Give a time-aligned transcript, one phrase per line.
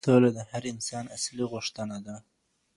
[0.07, 2.15] سوله د هر انسان اصلي غوښتنه ده.